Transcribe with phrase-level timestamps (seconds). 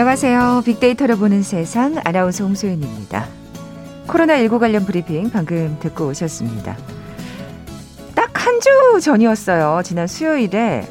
[0.00, 0.62] 안녕하세요.
[0.64, 3.26] 빅데이터를 보는 세상 아나운서 홍소연입니다.
[4.06, 6.76] 코로나19 관련 브리핑 방금 듣고 오셨습니다.
[8.14, 9.82] 딱 한 주 전이었어요.
[9.82, 10.86] 지난 수요일에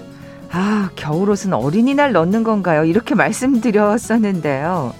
[0.51, 2.83] 아, 겨울옷은 어린이날 넣는 건가요?
[2.83, 4.93] 이렇게 말씀드렸었는데요.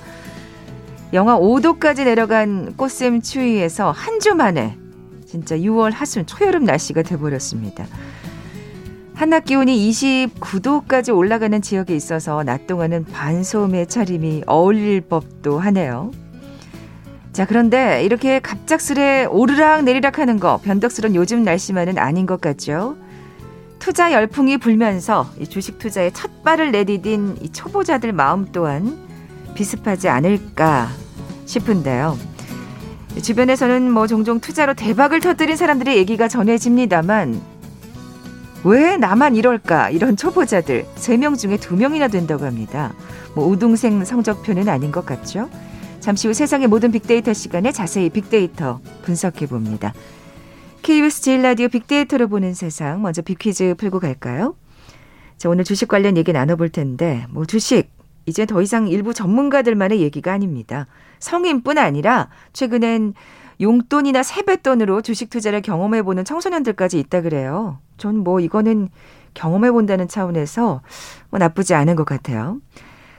[1.12, 4.78] 영하 5도까지 내려간 꽃샘 추위에서 한 주 만에
[5.26, 7.86] 진짜 6월 하순 초여름 날씨가 돼버렸습니다.
[9.18, 16.12] 한낮 기온이 29도까지 올라가는 지역에 있어서 낮 동안은 반소음의 차림이 어울릴 법도 하네요.
[17.34, 22.96] 자, 그런데 이렇게 갑작스레 오르락 내리락 하는 거 변덕스런 요즘 날씨만은 아닌 것 같죠?
[23.80, 29.00] 투자 열풍이 불면서 주식 투자에 첫 발을 내디딘 이 초보자들 마음 또한
[29.56, 30.90] 비슷하지 않을까
[31.48, 32.16] 싶은데요.
[33.20, 37.57] 주변에서는 뭐 종종 투자로 대박을 터뜨린 사람들의 얘기가 전해집니다만
[38.64, 42.94] 왜 나만 이럴까 이런 초보자들 3명 중에 2명이나 된다고 합니다.
[43.36, 45.50] 뭐 우등생 성적표는 아닌 것 같죠?
[46.00, 49.94] 잠시 후 세상의 모든 빅데이터 시간에 자세히 빅데이터 분석해 봅니다.
[50.82, 54.56] KBS 제일 라디오 빅데이터로 보는 세상 먼저 빅퀴즈 풀고 갈까요?
[55.38, 57.90] 자, 오늘 주식 관련 얘기 나눠볼 텐데 뭐 주식
[58.26, 60.88] 이제 더 이상 일부 전문가들만의 얘기가 아닙니다.
[61.20, 63.14] 성인뿐 아니라 최근엔
[63.60, 67.80] 용돈이나 세뱃돈으로 주식 투자를 경험해보는 청소년들까지 있다 그래요.
[67.98, 68.90] 전 뭐 이거는
[69.34, 70.82] 경험해 본다는 차원에서
[71.30, 72.60] 뭐 나쁘지 않은 것 같아요.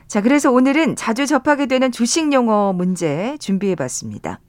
[0.08, 4.40] 자, 그래서 오늘은 자주 접하게 되는 주식 용어 문제 준비해 봤습니다.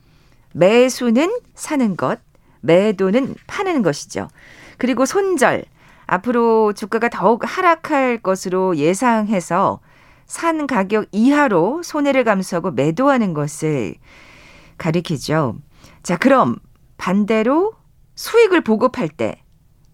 [0.53, 2.19] 매수는 사는 것,
[2.61, 4.29] 매도는 파는 것이죠.
[4.77, 5.65] 그리고 손절,
[6.07, 9.79] 앞으로 주가가 더욱 하락할 것으로 예상해서
[10.25, 13.95] 산 가격 이하로 손해를 감수하고 매도하는 것을
[14.77, 15.57] 가리키죠.
[16.03, 16.55] 자, 그럼
[16.97, 17.73] 반대로
[18.15, 19.41] 수익을 보급할 때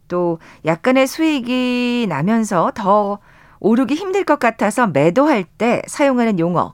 [0.08, 3.20] 또 약간의 수익이 나면서 더
[3.60, 6.74] 오르기 힘들 것 같아서 매도할 때 사용하는 용어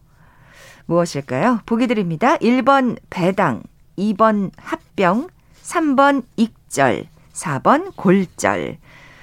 [0.86, 1.60] 무엇일까요?
[1.66, 2.38] 보기 드립니다.
[2.38, 3.64] 1번 배당,
[3.98, 5.30] 2번 합병,
[5.64, 8.78] 3번 익절, 4번 골절.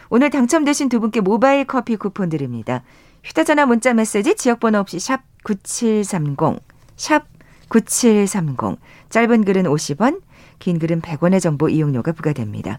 [0.08, 2.82] 오늘 당첨되신 두 분께 모바일 커피 쿠폰 드립니다.
[3.22, 6.60] 휴대전화 문자 메시지 지역번호 없이 샵 9730,
[6.96, 7.26] 샵
[7.68, 8.78] 9730.
[9.10, 10.22] 짧은 글은 50원,
[10.58, 12.78] 긴 글은 100원의 정보 이용료가 부과됩니다.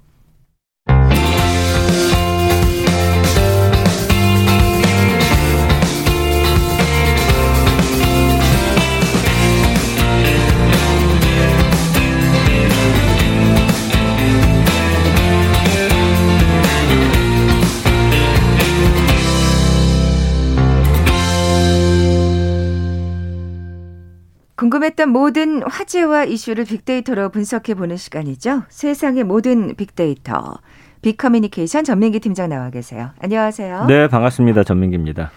[24.61, 28.61] 궁금했던 모든 화제와 이슈를 빅데이터로 분석해 보는 시간이죠.
[28.69, 30.59] 세상의 모든 빅데이터.
[31.01, 33.09] 빅커뮤니케이션 전민기 팀장 나와 계세요.
[33.19, 33.85] 안녕하세요.
[33.87, 34.63] 네, 반갑습니다.
[34.63, 35.31] 전민기입니다.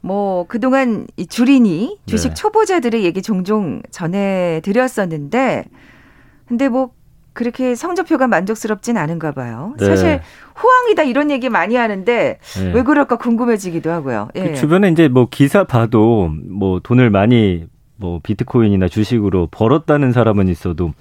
[0.00, 2.34] 뭐 그동안 이 주린이 주식 네.
[2.34, 5.66] 초보자들의 얘기 종종 전해 드렸었는데
[6.48, 6.92] 근데 뭐
[7.34, 9.74] 그렇게 성적표가 만족스럽진 않은가 봐요.
[9.78, 9.84] 네.
[9.84, 10.20] 사실
[10.62, 12.72] 호황이다 이런 얘기 많이 하는데 네.
[12.72, 14.30] 왜 그럴까 궁금해지기도 하고요.
[14.32, 14.44] 그 예.
[14.44, 17.66] 그 주변에 이제 뭐 기사 봐도 뭐 돈을 많이
[18.00, 20.92] 뭐 비트코인이나 주식으로 벌었다는 사람은 있어도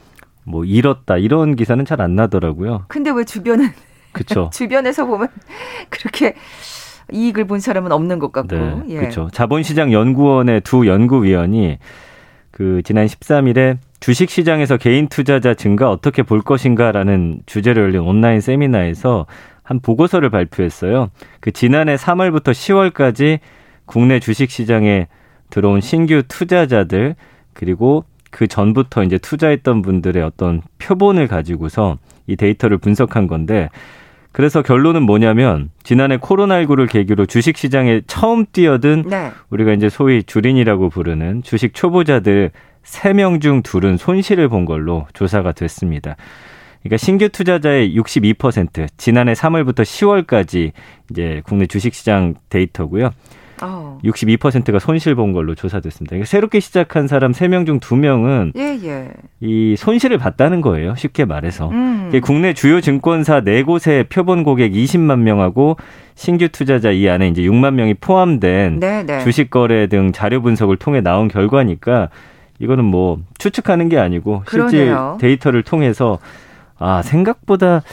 [0.43, 2.85] 뭐 잃었다 이런 기사는 잘 안 나더라고요.
[2.89, 3.69] 근데 왜 주변은
[4.11, 4.49] 그렇죠.
[4.53, 5.29] 주변에서 보면
[5.89, 6.35] 그렇게
[7.11, 8.55] 이익을 본 사람은 없는 것 같고.
[8.55, 8.95] 네, 예.
[8.97, 9.29] 그렇죠.
[9.31, 11.79] 자본시장 연구원의 두 연구위원이
[12.51, 19.25] 그 지난 13일에 주식 시장에서 개인 투자자 증가 어떻게 볼 것인가라는 주제로 열린 온라인 세미나에서
[19.63, 21.09] 한 보고서를 발표했어요.
[21.39, 23.39] 그 지난해 3월부터 10월까지
[23.85, 25.07] 국내 주식 시장에
[25.49, 27.15] 들어온 신규 투자자들
[27.53, 31.97] 그리고 그 전부터 이제 투자했던 분들의 어떤 표본을 가지고서
[32.27, 33.69] 이 데이터를 분석한 건데
[34.31, 39.31] 그래서 결론은 뭐냐면 지난해 코로나19를 계기로 주식 시장에 처음 뛰어든 네.
[39.49, 42.51] 우리가 이제 소위 주린이라고 부르는 주식 초보자들
[42.83, 46.15] 3명 중 둘은 손실을 본 걸로 조사가 됐습니다.
[46.81, 50.71] 그러니까 신규 투자자의 62% 지난해 3월부터 10월까지
[51.09, 53.11] 이제 국내 주식 시장 데이터고요.
[53.61, 53.99] 어.
[54.03, 56.11] 62%가 손실 본 걸로 조사됐습니다.
[56.11, 59.09] 그러니까 새롭게 시작한 사람 3명 중 2명은 예, 예.
[59.41, 60.95] 이 손실을 봤다는 거예요.
[60.95, 61.69] 쉽게 말해서.
[61.69, 62.11] 음.
[62.23, 65.77] 국내 주요 증권사 4곳의 표본 고객 20만 명하고
[66.15, 69.23] 신규 투자자 이 안에 이제 6만 명이 포함된 네, 네.
[69.23, 72.09] 주식 거래 등 자료 분석을 통해 나온 결과니까
[72.59, 75.17] 이거는 뭐 추측하는 게 아니고 실제 그러네요.
[75.21, 76.19] 데이터를 통해서
[76.77, 77.83] 아, 생각보다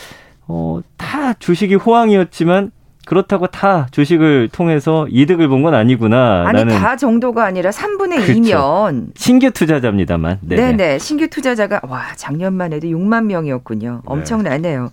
[0.49, 2.71] 어, 다 주식이 호황이었지만
[3.06, 6.44] 그렇다고 다 주식을 통해서 이득을 본 건 아니구나.
[6.47, 8.32] 아니 다 정도가 아니라 3분의 그렇죠.
[8.32, 10.41] 2면 신규 투자자입니다만.
[10.43, 10.73] 네네.
[10.76, 10.99] 네네.
[10.99, 13.91] 신규 투자자가 와 작년만 해도 6만 명이었군요.
[13.94, 14.00] 네.
[14.05, 14.91] 엄청나네요.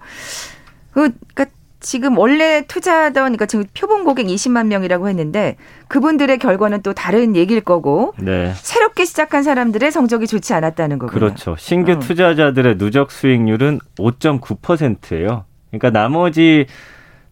[0.94, 1.46] 그, 그러니까
[1.80, 5.58] 지금 원래 투자하던 그러니까 지금 표본 고객 20만 명이라고 했는데
[5.90, 8.54] 그분들의 결과는 또 다른 얘기일 거고 네.
[8.56, 11.20] 새롭게 시작한 사람들의 성적이 좋지 않았다는 거군요.
[11.20, 11.56] 그렇죠.
[11.60, 12.00] 신규 어.
[12.00, 15.44] 투자자들의 누적 수익률은 5.9%예요.
[15.72, 16.68] 그러니까 나머지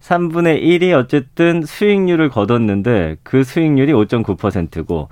[0.01, 5.09] 3분의 1이 어쨌든 수익률을 거뒀는데 그 수익률이 5.9%고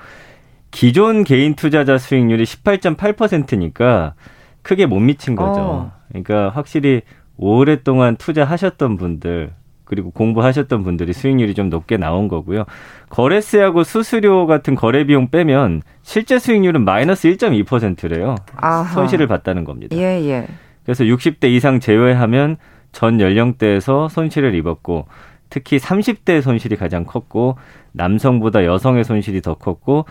[0.72, 4.14] 기존 개인 투자자 수익률이 18.8%니까
[4.62, 5.62] 크게 못 미친 거죠.
[5.62, 5.92] 어.
[6.10, 7.02] 그러니까 확실히
[7.38, 9.54] 오랫동안 투자하셨던 분들
[9.86, 12.66] 그리고 공부하셨던 분들이 수익률이 좀 높게 나온 거고요.
[13.10, 18.36] 거래세하고 수수료 같은 거래 비용 빼면 실제 수익률은 마이너스 1.2%래요.
[18.56, 18.84] 아하.
[18.94, 19.96] 손실을 봤다는 겁니다.
[19.98, 20.48] 예, 예.
[20.84, 22.58] 그래서 60대 이상 제외하면
[22.92, 25.06] 전 연령대에서 손실을 입었고
[25.50, 27.58] 특히 30대 손실이 가장 컸고
[27.92, 30.06] 남성보다 여성의 손실이 더 컸고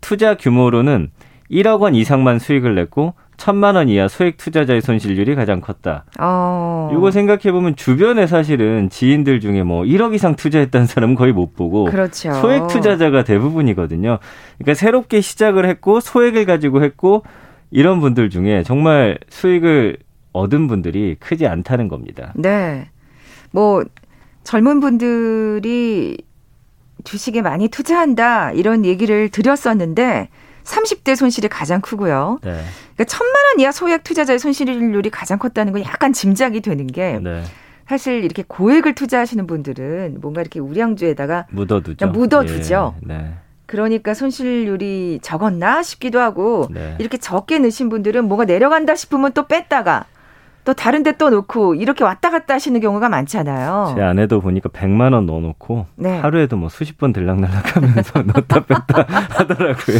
[0.00, 1.10] 투자 규모로는
[1.50, 6.04] 1억 원 이상만 수익을 냈고 천만 원 이하 소액 투자자의 손실률이 가장 컸다.
[6.20, 6.90] 어.
[6.92, 11.84] 이거 생각해 보면 주변에 사실은 지인들 중에 뭐 1억 이상 투자했다는 사람은 거의 못 보고
[11.84, 12.32] 그렇죠.
[12.34, 14.18] 소액 투자자가 대부분이거든요.
[14.58, 17.24] 그러니까 새롭게 시작을 했고 소액을 가지고 했고
[17.70, 19.96] 이런 분들 중에 정말 수익을
[20.32, 22.32] 얻은 분들이 크지 않다는 겁니다.
[22.36, 22.88] 네.
[23.50, 23.84] 뭐
[24.44, 26.18] 젊은 분들이
[27.04, 30.28] 주식에 많이 투자한다 이런 얘기를 드렸었는데
[30.64, 32.38] 30대 손실이 가장 크고요.
[32.42, 32.50] 네.
[32.94, 37.42] 그러니까 천만 원 이하 소액 투자자의 손실률이 가장 컸다는 건 약간 짐작이 되는 게 네.
[37.88, 42.08] 사실 이렇게 고액을 투자하시는 분들은 뭔가 이렇게 우량주에다가 묻어두죠.
[42.08, 42.94] 묻어두죠.
[43.02, 43.06] 예.
[43.06, 43.34] 네.
[43.66, 46.96] 그러니까 손실률이 적었나 싶기도 하고 네.
[46.98, 50.06] 이렇게 적게 넣으신 분들은 뭐가 내려간다 싶으면 또 뺐다가
[50.64, 53.94] 또 다른 데 또 놓고 이렇게 왔다 갔다 하시는 경우가 많잖아요.
[53.96, 56.18] 제 아내도 보니까 100만 원 넣어 놓고 네.
[56.18, 59.98] 하루에도 뭐 수십 번 들락날락 하면서 넣었다 뺐다 하더라고요.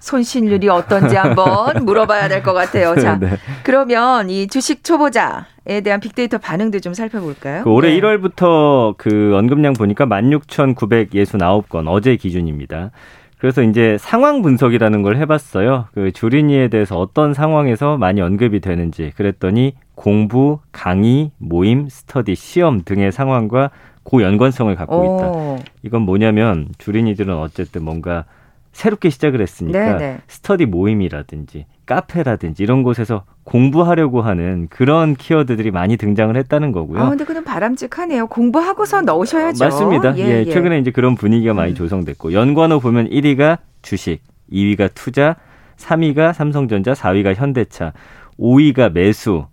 [0.00, 2.94] 손실률이 어떤지 한번 물어봐야 될 것 같아요.
[2.96, 3.36] 자, 네.
[3.64, 7.64] 그러면 이 주식 초보자 에 대한 빅데이터 반응도 좀 살펴볼까요?
[7.64, 8.00] 그 올해 네.
[8.00, 12.90] 1월부터 그 언급량 보니까 16,969건 어제 기준입니다.
[13.38, 15.88] 그래서 이제 상황 분석이라는 걸 해봤어요.
[15.92, 23.10] 그 주린이에 대해서 어떤 상황에서 많이 언급이 되는지 그랬더니 공부, 강의, 모임, 스터디, 시험 등의
[23.10, 23.70] 상황과
[24.04, 25.28] 고연관성을 갖고 있다.
[25.30, 25.58] 오.
[25.82, 28.24] 이건 뭐냐면 주린이들은 어쨌든 뭔가
[28.70, 29.98] 새롭게 시작을 했으니까 네네.
[29.98, 30.18] 네.
[30.28, 37.00] 스터디 모임이라든지 카페라든지 이런 곳에서 공부하려고 하는 그런 키워드들이 많이 등장을 했다는 거고요.
[37.00, 38.26] 아, 근데 그는 바람직하네요.
[38.26, 39.64] 공부하고서 넣으셔야죠.
[39.64, 40.16] 맞습니다.
[40.18, 40.52] 예, 예, 예.
[40.52, 41.74] 최근에 이제 그런 분위기가 많이 음.
[41.74, 44.20] 조성됐고 연관어 보면 1위가 주식,
[44.52, 45.36] 2위가 투자,
[45.78, 47.92] 3위가 삼성전자, 4위가 현대차,
[48.38, 49.46] 5위가 매수,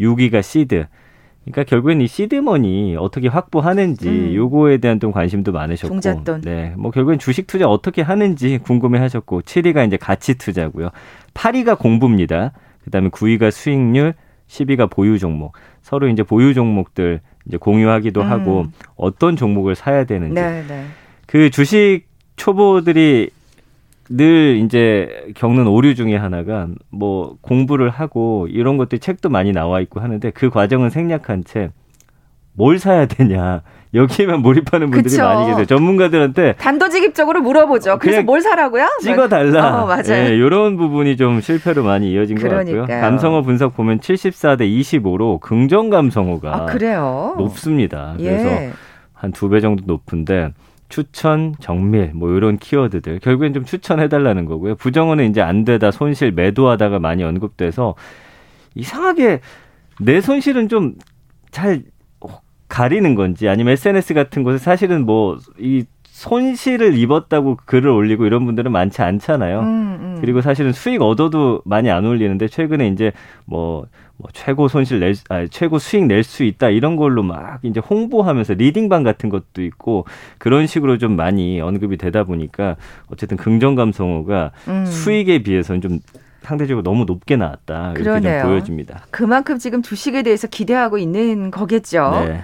[0.00, 0.86] 6위가 시드.
[1.44, 4.34] 그러니까 결국엔 이 시드머니 어떻게 확보하는지 음.
[4.34, 6.42] 요거에 대한 좀 관심도 많으셨고 종잣돈.
[6.42, 6.74] 네.
[6.76, 10.90] 뭐 결국엔 주식 투자 어떻게 하는지 궁금해 하셨고 7위가 이제 가치 투자고요.
[11.34, 12.52] 8위가 공부입니다.
[12.84, 14.14] 그다음에 9위가 수익률,
[14.48, 15.52] 10위가 보유 종목.
[15.82, 18.30] 서로 이제 보유 종목들 이제 공유하기도 음.
[18.30, 18.66] 하고
[18.96, 20.34] 어떤 종목을 사야 되는지.
[20.34, 20.84] 네, 네.
[21.26, 22.02] 그 주식
[22.36, 23.30] 초보들이
[24.10, 30.00] 늘 이제 겪는 오류 중에 하나가 뭐 공부를 하고 이런 것들 책도 많이 나와 있고
[30.00, 31.70] 하는데 그 과정은 생략한 채
[32.52, 33.62] 뭘 사야 되냐.
[33.94, 35.22] 여기에만 몰입하는 분들이 그쵸.
[35.22, 35.64] 많이 계세요.
[35.66, 37.98] 전문가들한테 단도직입적으로 물어보죠.
[38.00, 38.86] 그래서 뭘 사라고요?
[39.00, 39.82] 찍어달라.
[39.82, 40.02] 어, 맞아요.
[40.02, 42.82] 네, 이런 부분이 좀 실패로 많이 이어진 그러니까요.
[42.82, 43.00] 것 같고요.
[43.00, 47.34] 감성어 분석 보면 74대 25로 긍정 감성어가 아, 그래요?
[47.38, 48.14] 높습니다.
[48.18, 48.24] 예.
[48.24, 48.76] 그래서
[49.14, 50.52] 한 두 배 정도 높은데
[50.90, 54.74] 추천, 정밀, 뭐 이런 키워드들 결국엔 좀 추천해달라는 거고요.
[54.76, 57.94] 부정어는 이제 안 되다, 손실, 매도하다가 많이 언급돼서
[58.74, 59.40] 이상하게
[60.00, 60.96] 내 손실은 좀
[61.52, 61.82] 잘
[62.68, 65.84] 가리는 건지 아니면 SNS 같은 곳에 사실은 뭐 이
[66.20, 69.60] 손실을 입었다고 글을 올리고 이런 분들은 많지 않잖아요.
[69.60, 69.64] 음,
[70.00, 70.18] 음.
[70.20, 73.12] 그리고 사실은 수익 얻어도 많이 안 올리는데 최근에 이제
[73.46, 73.86] 뭐,
[74.18, 78.52] 뭐 최고 손실 낼, 아, 최고 수익 낼 수 있다 이런 걸로 막 이제 홍보하면서
[78.52, 80.04] 리딩방 같은 것도 있고
[80.36, 84.84] 그런 식으로 좀 많이 언급이 되다 보니까 어쨌든 긍정 감성어가 음.
[84.84, 86.00] 수익에 비해서는 좀
[86.42, 88.42] 상대적으로 너무 높게 나왔다 이렇게 그러네요.
[88.42, 89.04] 좀 보여집니다.
[89.10, 92.10] 그만큼 지금 주식에 대해서 기대하고 있는 거겠죠.
[92.26, 92.42] 네.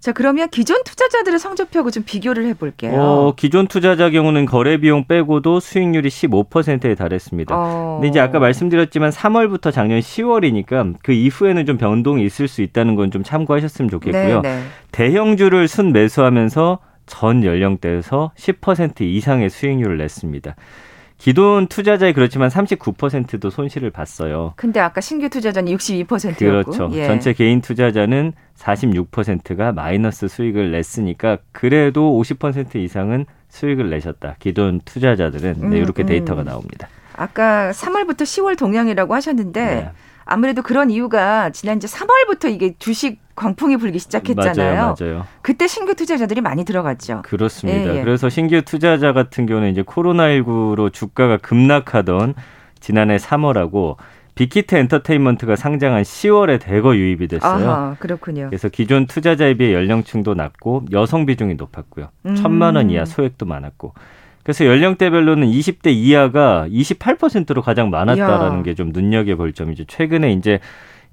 [0.00, 2.94] 자, 그러면 기존 투자자들의 성적표하고 좀 비교를 해볼게요.
[2.98, 7.54] 어, 기존 투자자 경우는 거래 비용 빼고도 수익률이 15%에 달했습니다.
[7.54, 7.98] 어.
[8.00, 13.10] 근데 이제 아까 말씀드렸지만 3월부터 작년 10월이니까 그 이후에는 좀 변동이 있을 수 있다는 건
[13.10, 14.40] 좀 참고하셨으면 좋겠고요.
[14.40, 14.56] 네네.
[14.56, 14.62] 네.
[14.92, 20.54] 대형주를 순 매수하면서 전 연령대에서 10% 이상의 수익률을 냈습니다.
[21.20, 24.54] 기존 투자자에 그렇지만 39%도 손실을 봤어요.
[24.56, 26.90] 근데 아까 신규 투자자는 62%였고 그렇죠.
[26.94, 27.06] 예.
[27.06, 34.36] 전체 개인 투자자는 46%가 마이너스 수익을 냈으니까 그래도 50% 이상은 수익을 내셨다.
[34.38, 36.06] 기존 투자자들은 네, 이렇게 음, 음.
[36.06, 36.88] 데이터가 나옵니다.
[37.14, 39.90] 아까 3월부터 10월 동향이라고 하셨는데 네.
[40.30, 44.74] 아무래도 그런 이유가 지난 이제 3월부터 이게 주식 광풍이 불기 시작했잖아요.
[44.74, 45.26] 맞아요, 맞아요.
[45.42, 47.22] 그때 신규 투자자들이 많이 들어갔죠.
[47.22, 47.94] 그렇습니다.
[47.94, 48.00] 예, 예.
[48.04, 52.34] 그래서 신규 투자자 같은 경우는 이제 코로나19로 주가가 급락하던
[52.78, 53.96] 지난해 3월하고
[54.36, 57.68] 빅히트 엔터테인먼트가 상장한 10월에 대거 유입이 됐어요.
[57.68, 58.46] 아하, 그렇군요.
[58.50, 62.08] 그래서 기존 투자자에 비해 연령층도 낮고 여성 비중이 높았고요.
[62.26, 62.36] 음.
[62.36, 63.94] 천만 원 이하 소액도 많았고.
[64.42, 69.84] 그래서 연령대별로는 20대 이하가 28%로 가장 많았다라는 게 좀 눈여겨볼 점이죠.
[69.84, 70.60] 최근에 이제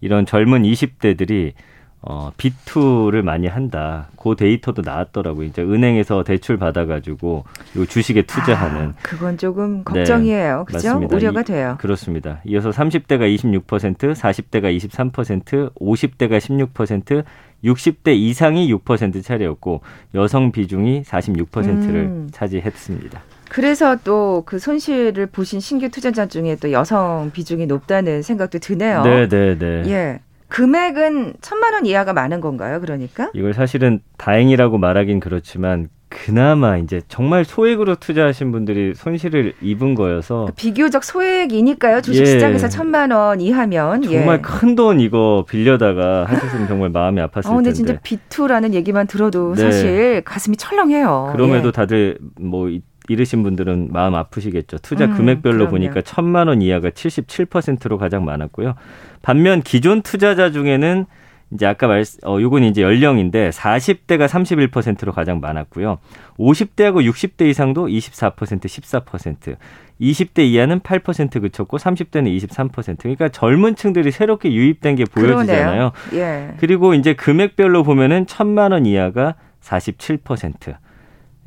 [0.01, 1.53] 이런 젊은 20대들이
[2.01, 4.07] 어, B2를 많이 한다.
[4.21, 5.45] 그 데이터도 나왔더라고요.
[5.45, 7.43] 이제 은행에서 대출 받아가지고
[7.75, 8.89] 요 주식에 투자하는.
[8.89, 10.65] 아, 그건 조금 걱정이에요.
[10.67, 10.87] 네, 그죠?
[10.89, 11.15] 맞습니다.
[11.15, 11.75] 우려가 돼요.
[11.77, 12.39] 이, 그렇습니다.
[12.45, 17.23] 이어서 30대가 26%, 40대가 23%, 50대가 16%,
[17.63, 19.81] 60대 이상이 6% 차례였고
[20.13, 22.29] 여성 비중이 46%를 음.
[22.31, 23.21] 차지했습니다.
[23.49, 29.03] 그래서 또 그 손실을 보신 신규 투자자 중에 또 여성 비중이 높다는 생각도 드네요.
[29.03, 29.83] 네, 네, 네.
[29.87, 30.19] 예.
[30.49, 32.79] 금액은 천만 원 이하가 많은 건가요?
[32.79, 33.29] 그러니까?
[33.33, 40.53] 이걸 사실은 다행이라고 말하긴 그렇지만 그나마 이제 정말 소액으로 투자하신 분들이 손실을 입은 거여서 그
[40.53, 42.01] 비교적 소액이니까요.
[42.01, 42.69] 주식시장에서 예.
[42.69, 44.41] 천만 원 이하면 정말 예.
[44.41, 47.49] 큰돈 이거 빌려다가 하셨으면 정말 마음이 아팠을 텐데.
[47.49, 49.63] 어, 근데 진짜 비투라는 얘기만 들어도 네.
[49.63, 51.31] 사실 가슴이 철렁해요.
[51.33, 51.71] 그럼에도 예.
[51.71, 52.69] 다들 뭐
[53.09, 54.77] 잃으신 분들은 마음 아프시겠죠.
[54.79, 58.75] 투자 음, 금액별로 음, 보니까 천만 원 이하가 77%로 가장 많았고요.
[59.21, 61.05] 반면 기존 투자자 중에는
[61.51, 65.97] 이제 아까 말, 어, 요건 이제 연령인데 40대가 31%로 가장 많았고요.
[66.37, 68.35] 50대하고 60대 이상도 24%,
[68.65, 69.55] 14%.
[70.01, 72.97] 20대 이하는 8% 그쳤고 30대는 23%.
[72.99, 75.91] 그러니까 젊은 층들이 새롭게 유입된 게 보여지잖아요.
[76.13, 76.53] 예.
[76.59, 80.75] 그리고 이제 금액별로 보면은 천만 원 이하가 47%.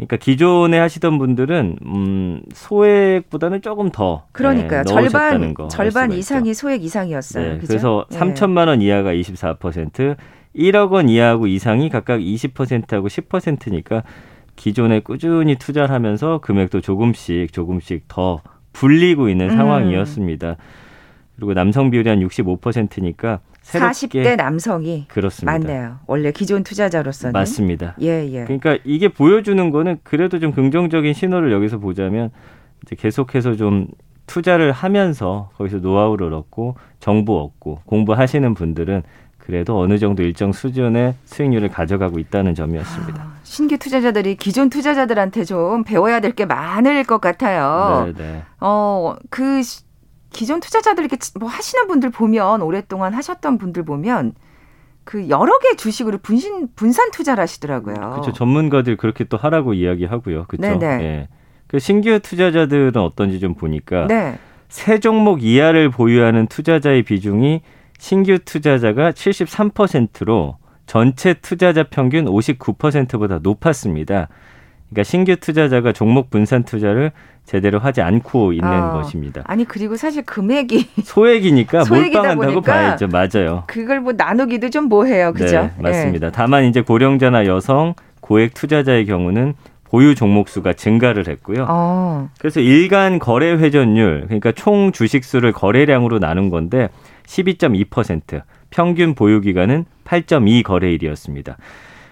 [0.00, 4.82] 그러니까 기존에 하시던 분들은 음 소액보다는 조금 더 그러니까요.
[4.82, 7.52] 네, 절반 절반 이상이 소액 이상이었어요.
[7.54, 8.18] 네, 그래서 네.
[8.18, 10.16] 3천만 원 이하가 24%,
[10.56, 14.02] 1억 원 이하고 이상이 각각 20%하고 10%니까
[14.56, 18.40] 기존에 꾸준히 투자를 하면서 금액도 조금씩 조금씩 더
[18.72, 19.56] 불리고 있는 음.
[19.56, 20.56] 상황이었습니다.
[21.36, 25.52] 그리고 남성 비율이 한 65%니까 새롭게 40대 남성이 그렇습니다.
[25.52, 25.96] 맞네요.
[26.06, 27.94] 원래 기존 투자자로서는 맞습니다.
[28.00, 28.44] 예, 예.
[28.44, 32.30] 그러니까 이게 보여주는 거는 그래도 좀 긍정적인 신호를 여기서 보자면
[32.84, 33.86] 이제 계속해서 좀
[34.26, 39.02] 투자를 하면서 거기서 노하우를 얻고 정보 얻고 공부하시는 분들은
[39.38, 43.20] 그래도 어느 정도 일정 수준의 수익률을 가져가고 있다는 점이었습니다.
[43.22, 48.04] 아, 신규 투자자들이 기존 투자자들한테 좀 배워야 될 게 많을 것 같아요.
[48.06, 48.42] 네, 네.
[48.60, 49.60] 어, 그
[50.32, 54.34] 기존 투자자들 이렇게 뭐 하시는 분들 보면 오랫동안 하셨던 분들 보면
[55.04, 57.94] 그 여러 개 주식으로 분신 분산 투자를 하시더라고요.
[57.94, 58.32] 그렇죠.
[58.32, 60.44] 전문가들 그렇게 또 하라고 이야기하고요.
[60.46, 60.78] 그렇죠.
[60.78, 61.04] 네네.
[61.04, 61.28] 예.
[61.66, 64.38] 그 신규 투자자들은 어떤지 좀 보니까 네.
[64.68, 67.62] 세 종목 이하를 보유하는 투자자의 비중이
[67.98, 70.56] 신규 투자자가 73%로
[70.86, 74.28] 전체 투자자 평균 59%보다 높았습니다.
[74.90, 77.12] 그러니까 신규 투자자가 종목 분산 투자를
[77.44, 78.92] 제대로 하지 않고 있는 어.
[78.92, 79.42] 것입니다.
[79.46, 83.08] 아니 그리고 사실 금액이 소액이니까 몰빵한다고 봐야죠.
[83.08, 83.64] 맞아요.
[83.66, 85.62] 그걸 뭐 나누기도 좀 뭐해요, 그죠?
[85.62, 86.26] 네, 맞습니다.
[86.26, 86.32] 네.
[86.32, 89.54] 다만 이제 고령자나 여성, 고액 투자자의 경우는
[89.84, 91.66] 보유 종목 수가 증가를 했고요.
[91.68, 92.28] 어.
[92.38, 96.88] 그래서 일간 거래 회전율, 그러니까 총 주식 수를 거래량으로 나눈 건데
[97.26, 101.56] 12.2%, 평균 보유 기간은 8.2 거래일이었습니다.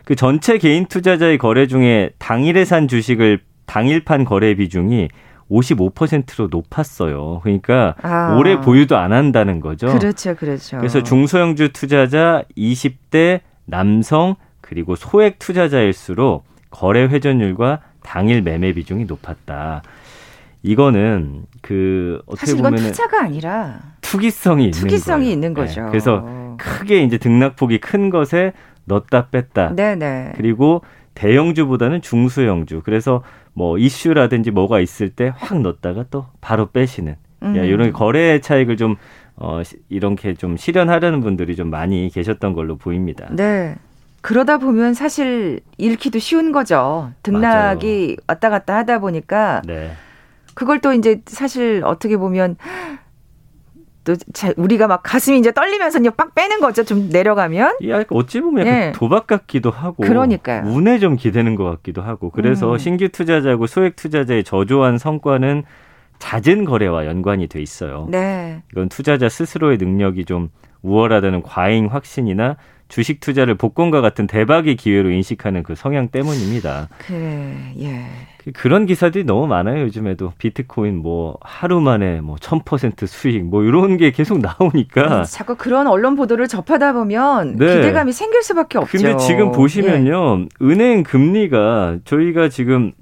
[0.08, 5.08] 그 전체 개인 투자자의 거래 중에 당일에 산 주식을 당일판 거래 비중이
[5.50, 7.40] 55%로 높았어요.
[7.42, 8.34] 그러니까 아.
[8.38, 9.88] 오래 보유도 안 한다는 거죠.
[9.88, 10.78] 그렇죠, 그렇죠.
[10.78, 19.82] 그래서 중소형주 투자자 20대 남성 그리고 소액 투자자일수록 거래 회전율과 당일 매매 비중이 높았다.
[20.62, 25.32] 이거는 그 어떻게 보면 투자가 아니라 투기성이 있는 투기성이 거예요.
[25.34, 25.82] 있는 거죠.
[25.82, 25.88] 네.
[25.90, 28.54] 그래서 크게 이제 등락폭이 큰 것에
[28.88, 29.76] 넣었다 뺐다.
[29.76, 30.32] 네네.
[30.36, 30.82] 그리고
[31.14, 32.82] 대형주보다는 중소형주.
[32.84, 37.16] 그래서 뭐 이슈라든지 뭐가 있을 때 확 넣었다가 또 바로 빼시는.
[37.42, 37.56] 음.
[37.56, 38.96] 야, 이런 거래 차익을 좀
[39.36, 43.28] 어, 이렇게 좀 실현하려는 분들이 좀 많이 계셨던 걸로 보입니다.
[43.30, 43.76] 네.
[44.20, 47.12] 그러다 보면 사실 잃기도 쉬운 거죠.
[47.22, 48.16] 등락이 맞아요.
[48.26, 49.92] 왔다 갔다 하다 보니까 네.
[50.54, 52.56] 그걸 또 이제 사실 어떻게 보면
[54.04, 54.14] 또
[54.56, 56.84] 우리가 막 가슴이 이제 떨리면서 빡 빼는 거죠.
[56.84, 57.76] 좀 내려가면.
[57.82, 58.92] 예, 어찌 보면 예.
[58.94, 60.02] 도박 같기도 하고.
[60.02, 60.66] 그러니까요.
[60.66, 62.30] 운에 좀 기대는 것 같기도 하고.
[62.30, 62.78] 그래서 음.
[62.78, 65.64] 신규 투자자고 소액 투자자의 저조한 성과는
[66.18, 68.08] 잦은 거래와 연관이 돼 있어요.
[68.10, 68.62] 네.
[68.72, 70.50] 이건 투자자 스스로의 능력이 좀
[70.82, 72.56] 우월하다는 과잉 확신이나
[72.88, 76.88] 주식 투자를 복권과 같은 대박의 기회로 인식하는 그 성향 때문입니다.
[76.98, 78.06] 그래, 예.
[78.48, 80.32] 그, 그런 기사들이 너무 많아요, 요즘에도.
[80.38, 85.20] 비트코인 뭐 하루 만에 뭐 1000% 수익 뭐 이런 게 계속 나오니까.
[85.20, 87.76] 음, 자꾸 그런 언론 보도를 접하다 보면 네.
[87.76, 88.98] 기대감이 생길 수밖에 없죠.
[88.98, 90.40] 근데 지금 보시면요.
[90.40, 90.64] 예.
[90.64, 92.92] 은행 금리가 저희가 지금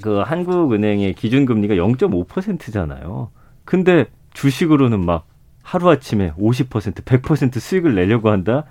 [0.00, 3.30] 그 한국은행의 기준 금리가 0.5%잖아요.
[3.64, 5.26] 근데 주식으로는 막
[5.62, 8.64] 하루아침에 50%, 100% 수익을 내려고 한다?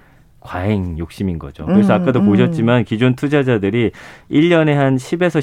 [0.43, 1.65] 과잉 욕심인 거죠.
[1.65, 2.25] 그래서 음, 아까도 음.
[2.27, 3.91] 보셨지만 기존 투자자들이
[4.29, 5.39] 1년에 한 10에서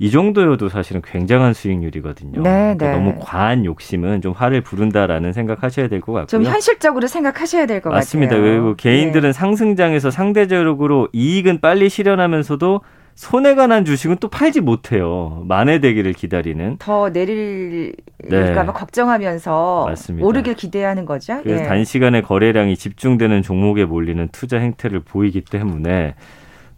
[0.00, 2.42] 15%이 정도여도 사실은 굉장한 수익률이거든요.
[2.42, 2.92] 네, 그러니까 네.
[2.92, 6.26] 너무 과한 욕심은 좀 화를 부른다라는 생각하셔야 될 것 같고요.
[6.26, 7.98] 좀 현실적으로 생각하셔야 될 것 같아요.
[7.98, 8.36] 맞습니다.
[8.36, 9.32] 그리고 개인들은 네.
[9.32, 12.80] 상승장에서 상대적으로 이익은 빨리 실현하면서도
[13.20, 15.42] 손해가 난 주식은 또 팔지 못해요.
[15.46, 16.76] 만회되기를 기다리는.
[16.78, 17.92] 더 내릴까봐
[18.28, 18.72] 네.
[18.72, 20.26] 걱정하면서 맞습니다.
[20.26, 21.38] 오르길 기대하는 거죠.
[21.42, 21.66] 그래서 예.
[21.68, 26.14] 단시간에 거래량이 집중되는 종목에 몰리는 투자 행태를 보이기 때문에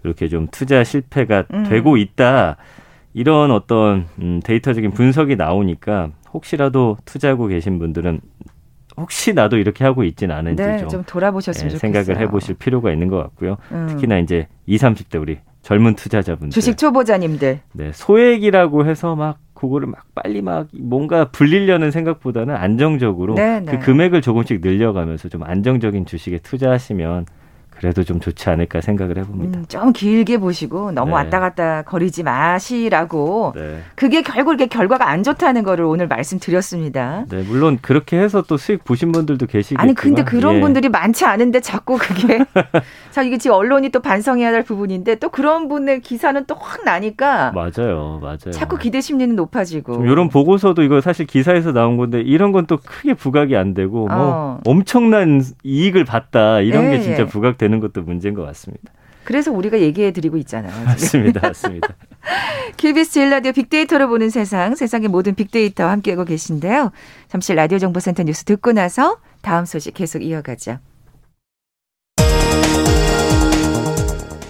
[0.02, 1.62] 이렇게 좀 투자 실패가 음.
[1.62, 2.56] 되고 있다.
[3.14, 8.20] 이런 어떤 음, 데이터적인 분석이 나오니까 혹시라도 투자하고 계신 분들은
[8.96, 13.06] 혹시 나도 이렇게 하고 있지는 않은지 네, 좀, 좀 돌아보셨으면 네, 생각을 해보실 필요가 있는
[13.06, 13.58] 것 같고요.
[13.70, 13.87] 음.
[13.90, 16.50] 특히나 이제 20, 30대 우리 젊은 투자자분들.
[16.50, 17.61] 주식 초보자님들.
[17.73, 23.71] 네, 소액이라고 해서 막 그거를 막 빨리 막 뭔가 불리려는 생각보다는 안정적으로 네, 네.
[23.71, 27.26] 그 금액을 조금씩 늘려가면서 좀 안정적인 주식에 투자하시면
[27.82, 29.58] 그래도 좀 좋지 않을까 생각을 해봅니다.
[29.58, 31.14] 음, 좀 길게 보시고 너무 네.
[31.14, 33.54] 왔다 갔다 거리지 마시라고.
[33.56, 33.80] 네.
[33.96, 37.24] 그게 결국 이렇게 결과가 안 좋다는 거를 오늘 말씀드렸습니다.
[37.28, 39.82] 네, 물론 그렇게 해서 또 수익 보신 분들도 계시겠지만.
[39.84, 40.60] 아니 근데 그런 예.
[40.60, 42.38] 분들이 많지 않은데 자꾸 그게
[43.10, 47.50] 자 이게 지금 언론이 또 반성해야 할 부분인데 또 그런 분의 기사는 또 확 나니까.
[47.52, 48.52] 맞아요, 맞아요.
[48.52, 50.04] 자꾸 기대 심리는 높아지고.
[50.04, 54.16] 이런 보고서도 이거 사실 기사에서 나온 건데 이런 건 또 크게 부각이 안 되고 뭐
[54.16, 54.61] 어.
[54.66, 57.26] 엄청난 이익을 봤다 이런 예, 게 진짜 예.
[57.26, 57.71] 부각되는.
[57.72, 58.92] 되는 것도 문제인 것 같습니다.
[59.24, 60.72] 그래서 우리가 얘기해 드리고 있잖아요.
[60.72, 60.85] 지금.
[60.85, 61.40] 맞습니다.
[61.48, 61.88] 맞습니다.
[62.76, 66.92] KBS 제일 라디오 빅데이터로 보는 세상, 세상의 모든 빅데이터와 함께하고 계신데요.
[67.28, 70.78] 잠시 라디오 정보센터 뉴스 듣고 나서 다음 소식 계속 이어가죠.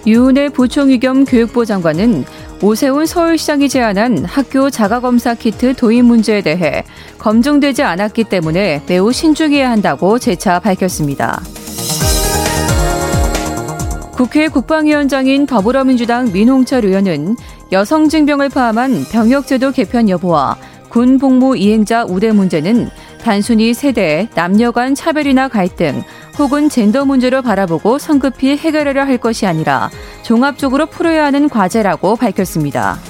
[0.05, 2.25] 유은혜 부총리 겸 교육부 장관은
[2.61, 6.83] 오세훈 서울시장이 제안한 학교 자가검사 키트 도입 문제에 대해
[7.19, 11.41] 검증되지 않았기 때문에 매우 신중해야 한다고 재차 밝혔습니다.
[14.23, 17.35] 국회 국방위원장인 더불어민주당 민홍철 의원은
[17.73, 20.57] 여성 징병을 포함한 병역제도 개편 여부와
[20.89, 22.89] 군 복무 이행자 우대 문제는
[23.21, 26.05] 단순히 세대, 남녀 간 차별이나 갈등
[26.39, 29.91] 혹은 젠더 문제로 바라보고 성급히 해결하려 할 것이 아니라
[30.23, 33.01] 종합적으로 풀어야 하는 과제라고 밝혔습니다.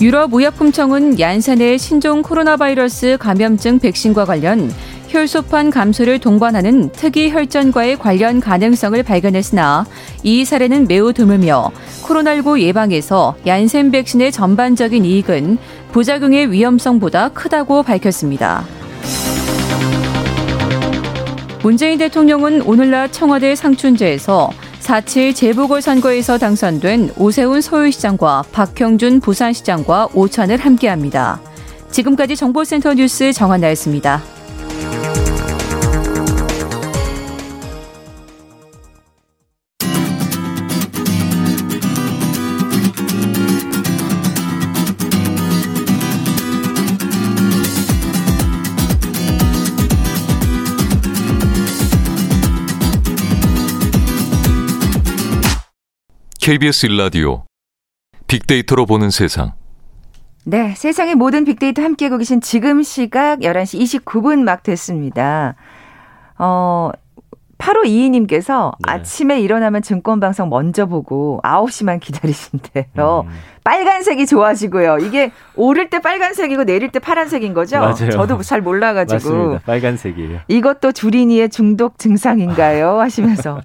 [0.00, 4.68] 유럽의약품청은 얀센의 신종 코로나 바이러스 감염증 백신과 관련
[5.08, 9.86] 혈소판 감소를 동반하는 특이 혈전과의 관련 가능성을 발견했으나
[10.22, 11.70] 이 사례는 매우 드물며
[12.02, 15.58] 코로나19 예방에서 얀센 백신의 전반적인 이익은
[15.92, 18.64] 부작용의 위험성보다 크다고 밝혔습니다.
[21.62, 31.40] 문재인 대통령은 오늘 낮 청와대 상춘제에서 4.7 재보궐선거에서 당선된 오세훈 서울시장과 박형준 부산시장과 오찬을 함께합니다.
[31.90, 34.35] 지금까지 정보센터 뉴스 정한나였습니다.
[56.46, 57.44] KBS 일라디오
[58.28, 59.54] 빅데이터로 보는 세상.
[60.44, 65.56] 네, 세상의 모든 빅데이터 함께하고 계신 지금 시각 11시 29분 막 됐습니다.
[66.38, 66.92] 어,
[67.58, 68.92] 8호 2이님께서 네.
[68.92, 73.24] 아침에 일어나면 증권방송 먼저 보고 9시만 기다리신대요.
[73.26, 73.30] 음.
[73.64, 74.98] 빨간색이 좋아지고요.
[75.00, 77.80] 이게 오를 때 빨간색이고 내릴 때 파란색인 거죠?
[77.80, 78.10] 맞아요.
[78.10, 79.14] 저도 잘 몰라가지고.
[79.14, 79.60] 맞습니다.
[79.66, 80.40] 빨간색이에요.
[80.46, 83.00] 이것도 주린이의 중독 증상인가요?
[83.00, 83.60] 하시면서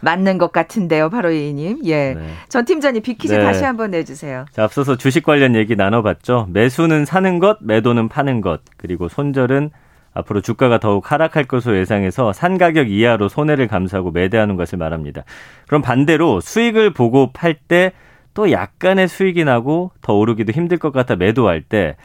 [0.00, 1.10] 맞는 것 같은데요.
[1.10, 1.84] 8호 2이님.
[1.84, 2.14] 예.
[2.14, 2.26] 네.
[2.48, 3.42] 전 팀장님 비키즈 네.
[3.42, 4.46] 다시 한번 내주세요.
[4.52, 6.46] 자, 앞서서 주식 관련 얘기 나눠봤죠.
[6.50, 9.70] 매수는 사는 것, 매도는 파는 것, 그리고 손절은
[10.14, 15.24] 앞으로 주가가 더욱 하락할 것으로 예상해서 산 가격 이하로 손해를 감수하고 매대하는 것을 말합니다.
[15.66, 17.92] 그럼 반대로 수익을 보고 팔 때
[18.34, 21.96] 또 약간의 수익이 나고 더 오르기도 힘들 것 같아 매도할 때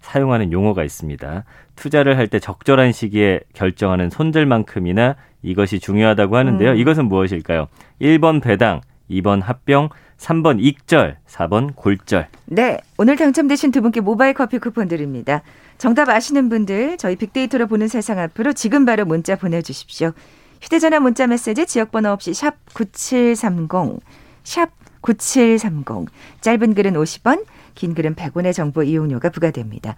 [0.00, 1.44] 사용하는 용어가 있습니다.
[1.76, 6.70] 투자를 할 때 적절한 시기에 결정하는 손절만큼이나 이것이 중요하다고 하는데요.
[6.72, 6.76] 음.
[6.76, 7.68] 이것은 무엇일까요?
[8.00, 12.28] 1번 배당, 2번 합병, 3번 익절, 4번 골절.
[12.46, 15.42] 네, 오늘 당첨되신 두 분께 모바일 커피 쿠폰 드립니다.
[15.78, 20.12] 정답 아시는 분들 저희 빅데이터로 보는 세상 앞으로 지금 바로 문자 보내주십시오.
[20.60, 24.00] 휴대전화 문자 메시지 지역번호 없이 샵 9730,
[24.44, 24.70] 샵
[25.02, 26.08] 9730.
[26.40, 29.96] 짧은 글은 50원, 긴 글은 100원의 정보 이용료가 부과됩니다.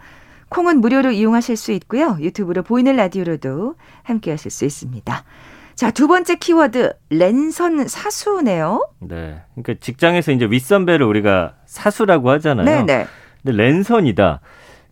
[0.49, 2.17] 콩은 무료로 이용하실 수 있고요.
[2.21, 5.25] 유튜브로 보이는 라디오로도 함께 하실 수 있습니다.
[5.77, 8.89] 자, 두 번째 키워드, 랜선 사수네요.
[9.01, 9.43] 네.
[9.55, 12.65] 그러니까 직장에서 이제 윗선배를 우리가 사수라고 하잖아요.
[12.65, 13.07] 네네.
[13.43, 14.41] 근데 랜선이다.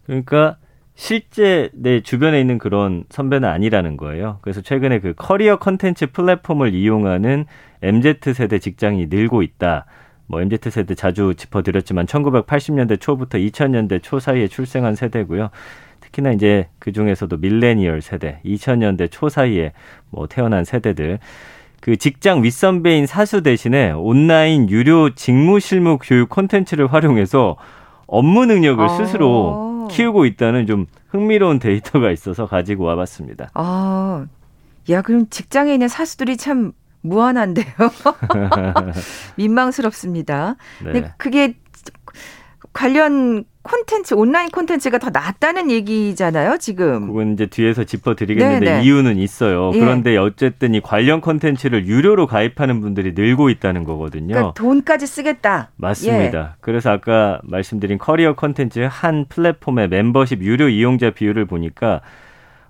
[0.05, 0.59] 그러니까
[0.94, 4.38] 실제 내 주변에 있는 그런 선배는 아니라는 거예요.
[4.42, 7.47] 그래서 최근에 그 커리어 컨텐츠 플랫폼을 이용하는
[7.81, 9.87] MZ세대 직장이 늘고 있다.
[10.26, 15.50] 뭐 MZ세대 자주 짚어드렸지만 1980년대 초부터 2000년대 초 사이에 출생한 세대고요.
[16.00, 19.72] 특히나 이제 그 중에서도 밀레니얼 세대, 2000년대 초 사이에
[20.10, 21.18] 뭐 태어난 세대들.
[21.80, 27.56] 그 직장 윗선배인 사수 대신에 온라인 유료 직무 실무 교육 콘텐츠를 활용해서
[28.06, 29.88] 업무 능력을 스스로 어.
[29.90, 33.50] 키우고 있다는 좀 흥미로운 데이터가 있어서 가지고 와봤습니다.
[33.52, 34.24] 아,
[34.90, 36.72] 야, 그럼 직장에 있는 사수들이 참
[37.04, 37.66] 무한한데요.
[39.36, 40.56] 민망스럽습니다.
[40.82, 40.92] 네.
[40.92, 41.54] 근데 그게
[42.72, 47.06] 관련 콘텐츠, 온라인 콘텐츠가 더 낫다는 얘기잖아요, 지금.
[47.06, 48.84] 그건 이제 뒤에서 짚어드리겠는데 네, 네.
[48.84, 49.70] 이유는 있어요.
[49.74, 49.78] 예.
[49.78, 54.34] 그런데 어쨌든 이 관련 콘텐츠를 유료로 가입하는 분들이 늘고 있다는 거거든요.
[54.34, 55.70] 그러니까 돈까지 쓰겠다.
[55.76, 56.38] 맞습니다.
[56.38, 56.56] 예.
[56.60, 62.02] 그래서 아까 말씀드린 커리어 콘텐츠 한 플랫폼의 멤버십 유료 이용자 비율을 보니까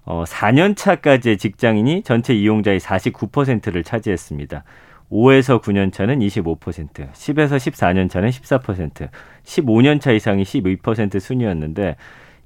[0.04, 4.64] 어, 4년 차까지의 직장인이 전체 이용자의 49%를 차지했습니다.
[5.10, 9.08] 5에서 9년 차는 25%, 10에서 14년 차는 14%,
[9.44, 11.96] 15년 차 이상이 12% 순이었는데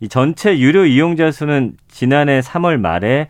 [0.00, 3.28] 이 전체 유료 이용자 수는 지난해 3월 말에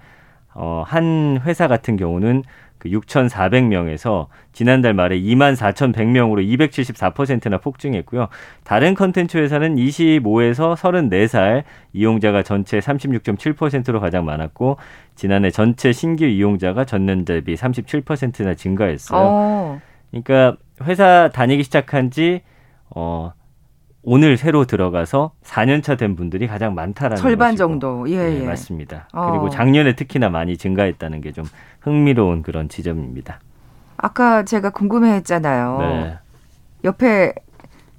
[0.55, 2.43] 어, 한 회사 같은 경우는
[2.79, 8.29] 그 6,400명에서 지난달 말에 24,100명으로 274%나 폭증했고요.
[8.65, 14.79] 다른 컨텐츠 회사는 25에서 34살 이용자가 전체 36.7%로 가장 많았고
[15.15, 19.21] 지난해 전체 신규 이용자가 전년 대비 37%나 증가했어요.
[19.21, 19.81] 어.
[20.11, 22.43] 그러니까 회사 다니기 시작한 지
[22.91, 23.33] 어,
[24.03, 27.59] 오늘 새로 들어가서 4년 차 된 분들이 가장 많다라는 절반 것이고.
[27.59, 28.11] 정도.
[28.11, 28.47] 예, 네, 예.
[28.47, 29.09] 맞습니다.
[29.13, 29.31] 어.
[29.31, 31.45] 그리고 작년에 특히나 많이 증가했다는 게 좀
[31.81, 33.41] 흥미로운 그런 지점입니다.
[33.97, 35.79] 아까 제가 궁금해 했잖아요.
[35.81, 36.19] 네.
[36.85, 37.35] 옆에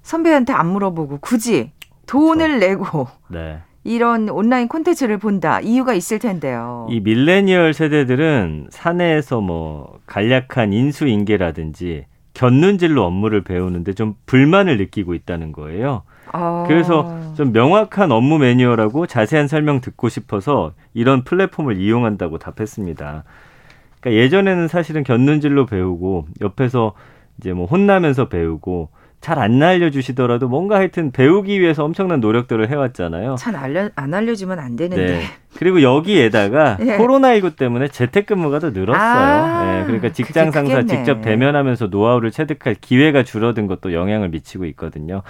[0.01, 1.71] 선배한테 안 물어보고 굳이
[2.07, 3.59] 돈을 내고 네.
[3.83, 5.59] 이런 온라인 콘텐츠를 본다.
[5.59, 6.88] 이유가 있을 텐데요.
[6.89, 12.05] 이 밀레니얼 세대들은 사내에서 뭐 간략한 인수인계라든지
[12.39, 16.04] 견눈질로 업무를 배우는데 좀 불만을 느끼고 있다는 거예요.
[16.32, 16.63] 아.
[16.69, 23.25] 그래서 좀 명확한 업무 매뉴얼하고 자세한 설명 듣고 싶어서 이런 플랫폼을 이용한다고 답했습니다.
[23.99, 26.93] 그러니까 예전에는 사실은 견눈질로 배우고 옆에서
[27.39, 28.88] 이제 뭐 혼나면서 배우고
[29.21, 33.36] 잘 안 알려주시더라도 뭔가 하여튼 배우기 위해서 엄청난 노력들을 해왔잖아요.
[33.36, 35.05] 잘 알려, 안 알려주면 안 되는데.
[35.05, 35.21] 네.
[35.58, 36.97] 그리고 여기에다가 예.
[36.97, 39.03] 코로나19 때문에 재택근무가 더 늘었어요.
[39.03, 40.84] 아, 네, 그러니까 직장 그게 상사.
[40.84, 45.21] 직접 대면하면서 노하우를 체득할 기회가 줄어든 것도 영향을 미치고 있거든요.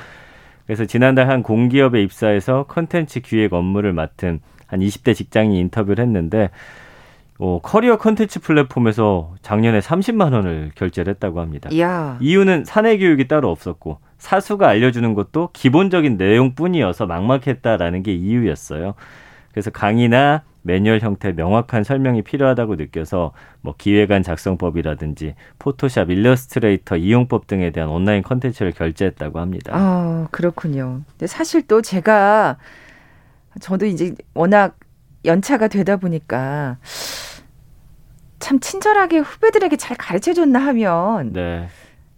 [0.68, 6.52] 그래서 지난달 한 공기업에 입사해서 컨텐츠 기획 업무를 맡은 한 20대 직장인이 인터뷰를 했는데
[7.42, 11.70] 어, 커리어 컨텐츠 플랫폼에서 작년에 30만 원을 결제를 했다고 합니다.
[11.72, 12.18] 이야.
[12.20, 18.94] 이유는 사내 교육이 따로 없었고 사수가 알려주는 것도 기본적인 내용뿐이어서 막막했다라는 게 이유였어요.
[19.52, 27.70] 그래서 강의나 매뉴얼 형태 명확한 설명이 필요하다고 느껴서 뭐 기획안 작성법이라든지 포토샵, 일러스트레이터 이용법 등에
[27.70, 29.72] 대한 온라인 컨텐츠를 결제했다고 합니다.
[29.74, 31.02] 아, 그렇군요.
[31.12, 32.58] 근데 사실 또 제가
[33.62, 34.78] 저도 이제 워낙
[35.24, 36.78] 연차가 되다 보니까
[38.40, 41.68] 참 친절하게 후배들에게 잘 가르쳐 줬나 하면 네.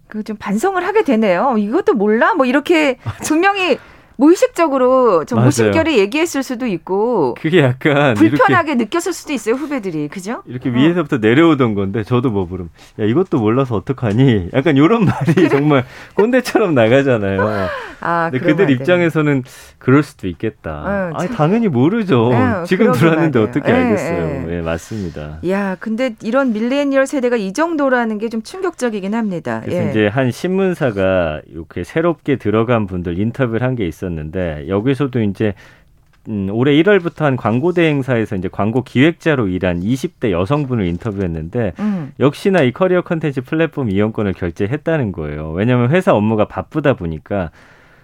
[0.08, 1.56] 그 좀 반성을 하게 되네요.
[1.58, 2.34] 이것도 몰라?
[2.34, 3.78] 뭐 이렇게 분명히
[4.22, 5.42] 무의식적으로 좀.
[5.42, 10.06] 무심결에 얘기했을 수도 있고 그게 약간 불편하게 느꼈을 수도 있어요, 후배들이.
[10.08, 10.42] 그죠?
[10.46, 15.84] 이렇게 위에서부터 내려오던 건데 저도 뭐 부름 야 이것도 몰라서 어떡하니 약간 이런 말이 정말
[16.14, 17.68] 꼰대처럼 나가잖아요.
[18.04, 18.70] 아, 근데 그들.
[18.70, 19.44] 입장에서는
[19.78, 20.70] 그럴 수도 있겠다.
[20.72, 21.36] 어, 아니 참.
[21.36, 22.30] 당연히 모르죠.
[22.32, 23.42] 어, 지금 말이에요.
[23.48, 24.44] 어떻게 예, 알겠어요.
[24.48, 24.56] 예.
[24.56, 25.38] 예, 맞습니다.
[25.48, 29.60] 야, 근데 이런 밀레니얼 세대가 이 정도라는 게 좀 충격적이긴 합니다.
[29.62, 29.90] 그래서 예.
[29.90, 34.11] 이제 한 신문사가 이렇게 새롭게 들어간 분들 인터뷰를 한 게 있었는데
[34.68, 35.54] 여기서도 이제
[36.28, 42.12] 음, 올해 1월부터 한 광고 대행사에서 이제 광고 기획자로 일한 20대 여성분을 인터뷰했는데 음.
[42.20, 45.50] 역시나 이 커리어 컨텐츠 플랫폼 이용권을 결제했다는 거예요.
[45.50, 47.50] 왜냐하면 회사 업무가 바쁘다 보니까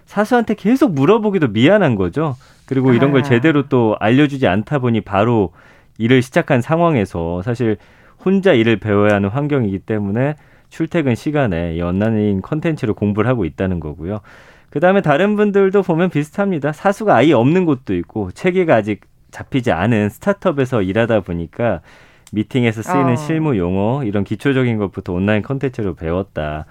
[0.06, 2.34] 사수한테 계속 물어보기도 미안한 거죠.
[2.66, 3.24] 그리고 이런 걸 아.
[3.24, 5.52] 제대로 또 알려주지 않다 보니 바로
[5.98, 7.76] 일을 시작한 상황에서 사실
[8.24, 10.34] 혼자 일을 배워야 하는 환경이기 때문에
[10.70, 14.20] 출퇴근 시간에 이 온라인 컨텐츠로 공부를 하고 있다는 거고요.
[14.70, 16.72] 그 다음에 다른 분들도 보면 비슷합니다.
[16.72, 19.00] 사수가 아예 없는 곳도 있고 체계가 아직
[19.30, 21.80] 잡히지 않은 스타트업에서 일하다 보니까
[22.32, 23.16] 미팅에서 쓰이는 어.
[23.16, 26.66] 실무 용어 이런 기초적인 것부터 온라인 컨텐츠로 배웠다.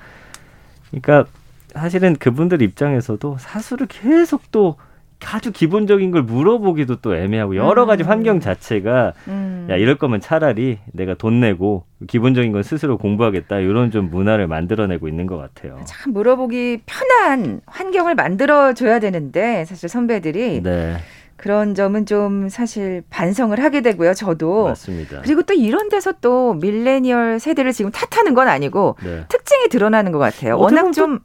[0.89, 1.25] 그러니까
[1.73, 4.77] 사실은 그분들 입장에서도 사수를 계속 또
[5.25, 8.09] 아주 기본적인 걸 물어보기도 또 애매하고 여러 가지 음.
[8.09, 9.56] 환경 자체가 음.
[9.69, 15.07] 야 이럴 거면 차라리 내가 돈 내고 기본적인 건 스스로 공부하겠다 이런 좀 문화를 만들어내고
[15.07, 15.79] 있는 것 같아요.
[15.85, 20.97] 참 물어보기 편한 환경을 만들어 줘야 되는데 사실 선배들이 네,
[21.35, 24.13] 그런 점은 좀 사실 반성을 하게 되고요.
[24.13, 25.21] 저도 맞습니다.
[25.23, 30.19] 그리고 또 이런 데서 또 밀레니얼 세대를 지금 탓하는 건 아니고 네, 특징이 드러나는 것
[30.19, 30.55] 같아요.
[30.55, 31.19] 어떻게 워낙 좀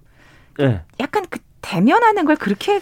[0.58, 0.82] 네.
[1.00, 2.80] 약간 그 대면하는 걸 그렇게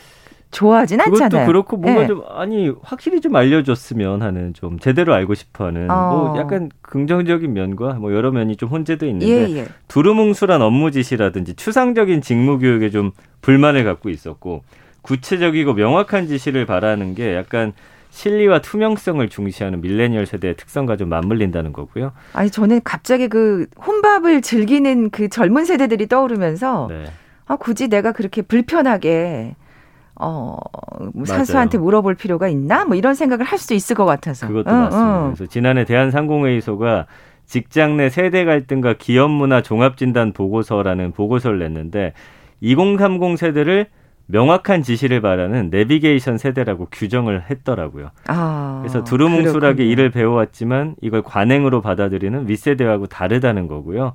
[0.50, 1.46] 좋아하진 그것도 않잖아요.
[1.46, 2.06] 그렇고 뭔가 네.
[2.08, 6.08] 좀 아니 확실히 좀 알려줬으면 하는 좀 제대로 알고 싶어하는 어.
[6.10, 9.66] 뭐 약간 긍정적인 면과 뭐 여러 면이 좀 혼재돼 있는데 예, 예.
[9.88, 14.62] 두루뭉술한 업무 지시라든지 추상적인 직무 교육에 좀 불만을 갖고 있었고
[15.02, 17.72] 구체적이고 명확한 지시를 바라는 게 약간
[18.10, 22.12] 실리와 투명성을 중시하는 밀레니얼 세대의 특성과 좀 맞물린다는 거고요.
[22.32, 27.04] 아니 저는 갑자기 그 혼밥을 즐기는 그 젊은 세대들이 떠오르면서 네.
[27.46, 29.54] 아 굳이 내가 그렇게 불편하게
[30.20, 30.56] 어
[31.14, 31.24] 뭐.
[31.24, 32.84] 사수한테 물어볼 필요가 있나?
[32.84, 34.46] 뭐 이런 생각을 할 수도 있을 것 같아서.
[34.46, 35.18] 그것도 응, 맞습니다.
[35.26, 35.34] 응.
[35.34, 37.06] 그래서 지난해 대한상공회의소가
[37.46, 42.12] 직장 내 세대 갈등과 기업 문화 종합 진단 보고서라는 보고서를 냈는데
[42.60, 43.86] 2030 세대를
[44.26, 48.10] 명확한 지시를 바라는 내비게이션 세대라고 규정을 했더라고요.
[48.28, 49.90] 아, 그래서 두루뭉술하게 그렇군요.
[49.90, 54.12] 일을 배워왔지만 이걸 관행으로 받아들이는 윗세대하고 다르다는 거고요.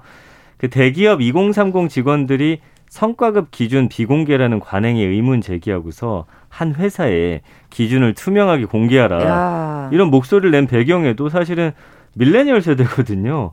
[0.58, 2.62] 그 대기업 2030 직원들이
[2.96, 9.26] 성과급 기준 비공개라는 관행에 의문 제기하고서 한 회사에 기준을 투명하게 공개하라.
[9.26, 9.90] 야.
[9.92, 11.74] 이런 목소리를 낸 배경에도 사실은
[12.16, 13.52] 밀레니얼 세대거든요.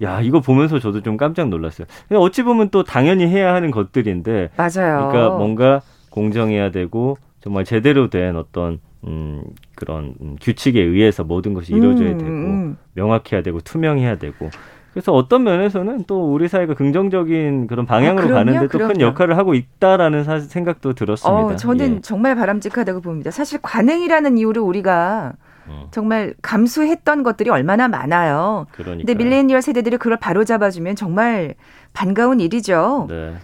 [0.00, 1.86] 야, 이거 보면서 저도 좀 깜짝 놀랐어요.
[2.14, 5.10] 어찌 보면 또 당연히 해야 하는 것들인데 맞아요.
[5.10, 9.42] 그러니까 뭔가 공정해야 되고 정말 제대로 된 어떤 음
[9.74, 12.76] 그런 음, 규칙에 의해서 모든 것이 이루어져야 음, 되고 음.
[12.94, 14.48] 명확해야 되고 투명해야 되고
[14.92, 19.00] 그래서 어떤 면에서는 또 우리 사회가 긍정적인 그런 방향으로 아, 가는데 또 큰.
[19.00, 21.54] 역할을 하고 있다라는 사, 생각도 들었습니다.
[21.54, 22.00] 어, 저는 예.
[22.02, 23.30] 정말 바람직하다고 봅니다.
[23.30, 25.32] 사실 관행이라는 이유로 우리가
[25.68, 28.66] 음, 정말 감수했던 것들이 얼마나 많아요.
[28.72, 29.06] 그러니까.
[29.06, 31.54] 근데 밀레니얼 세대들이 그걸 바로 잡아주면 정말
[31.94, 33.06] 반가운 일이죠.
[33.08, 33.36] 네.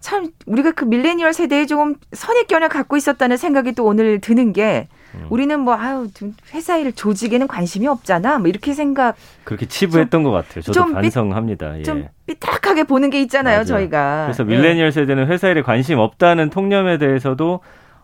[0.00, 5.26] 참 우리가 그 밀레니얼 세대에 조금 선입견을 갖고 있었다는 생각이 또 오늘 드는 게 음.
[5.30, 10.30] 우리는 뭐 아유 좀 회사 일 조직에는 관심이 없잖아 뭐 이렇게 생각 그렇게 치부했던 것
[10.30, 10.62] 같아요.
[10.62, 11.78] 저도 좀 삐- 반성합니다.
[11.78, 11.82] 예.
[11.82, 13.64] 좀 삐딱하게 보는 게 있잖아요 맞아요.
[13.64, 14.48] 저희가 그래서 예.
[14.48, 17.60] 밀레니얼 세대는 회사 일에 관심 없다는 통념에 대해서도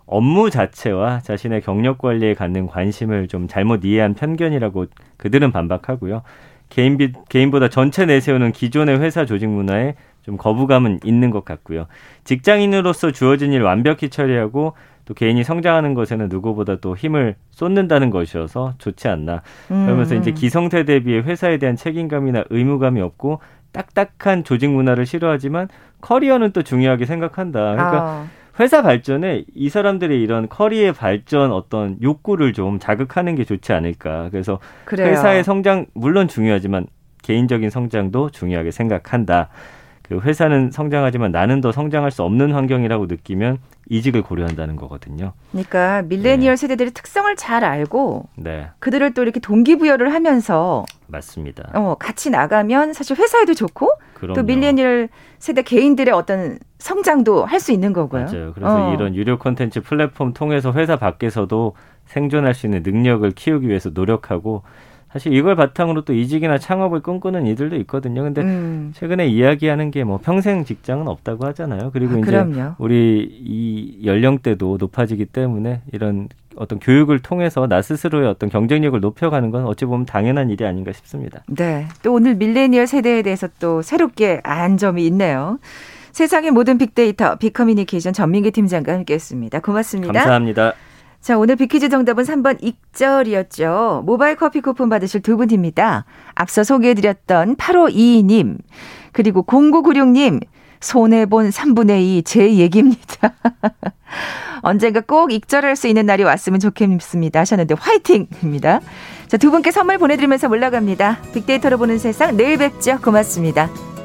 [0.06, 6.22] 업무 자체와 자신의 경력 관리에 갖는 관심을 좀 잘못 이해한 편견이라고 그들은 반박하고요.
[6.68, 11.86] 개인 비, 개인보다 전체 내세우는 기존의 회사 조직 문화에 좀 거부감은 있는 것 같고요.
[12.24, 14.74] 직장인으로서 주어진 일 완벽히 처리하고
[15.06, 19.42] 또 개인이 성장하는 것에는 누구보다 또 힘을 쏟는다는 것이어서 좋지 않나.
[19.68, 20.20] 그러면서 음.
[20.20, 23.40] 이제 기성세대에 비해 회사에 대한 책임감이나 의무감이 없고
[23.72, 25.68] 딱딱한 조직 문화를 싫어하지만
[26.00, 27.60] 커리어는 또 중요하게 생각한다.
[27.60, 28.26] 그러니까 아,
[28.58, 34.28] 회사 발전에 이 사람들의 이런 커리어 발전 어떤 욕구를 좀 자극하는 게 좋지 않을까.
[34.30, 35.08] 그래서 그래요.
[35.08, 36.86] 회사의 성장 물론 중요하지만
[37.22, 39.50] 개인적인 성장도 중요하게 생각한다.
[40.08, 45.32] 그 회사는 성장하지만 나는 더 성장할 수 없는 환경이라고 느끼면 이직을 고려한다는 거거든요.
[45.50, 51.70] 그러니까 밀레니얼 세대들의 특성을 잘 알고 네, 그들을 또 이렇게 동기부여를 하면서 맞습니다.
[51.74, 54.34] 어, 같이 나가면 사실 회사에도 좋고 그럼요.
[54.34, 58.24] 또 밀레니얼 세대 개인들의 어떤 성장도 할 수 있는 거고요.
[58.26, 58.52] 맞아요.
[58.54, 58.94] 그래서 어.
[58.94, 64.62] 이런 유료 콘텐츠 플랫폼 통해서 회사 밖에서도 생존할 수 있는 능력을 키우기 위해서 노력하고
[65.16, 68.22] 사실 이걸 바탕으로 또 이직이나 창업을 꿈꾸는 이들도 있거든요.
[68.22, 71.90] 근데 음, 최근에 이야기하는 게 뭐 평생 직장은 없다고 하잖아요.
[71.92, 72.74] 그리고 아, 이제 그럼요.
[72.78, 79.64] 우리 이 연령대도 높아지기 때문에 이런 어떤 교육을 통해서 나 스스로의 어떤 경쟁력을 높여가는 건
[79.66, 81.42] 어찌 보면 당연한 일이 아닌가 싶습니다.
[81.48, 81.86] 네.
[82.02, 85.58] 또 오늘 밀레니얼 세대에 대해서 또 새롭게 안 점이 있네요.
[86.12, 89.60] 세상의 모든 빅데이터 빅커뮤니케이션 전민기 팀장과 함께했습니다.
[89.60, 90.12] 고맙습니다.
[90.12, 90.72] 감사합니다.
[91.20, 94.02] 자, 오늘 빅퀴즈 정답은 3번 익절이었죠.
[94.06, 96.04] 모바일 커피 쿠폰 받으실 두 분입니다.
[96.34, 98.58] 앞서 소개해드렸던 8522님,
[99.12, 100.40] 그리고 0996님,
[100.80, 103.34] 손해본 3분의 2 제 얘기입니다.
[104.62, 107.40] 언젠가 꼭 익절할 수 있는 날이 왔으면 좋겠습니다.
[107.40, 108.80] 하셨는데 화이팅입니다.
[109.28, 111.18] 자, 두 분께 선물 보내드리면서 올라갑니다.
[111.34, 112.98] 빅데이터로 보는 세상 내일 뵙죠.
[113.00, 113.95] 고맙습니다.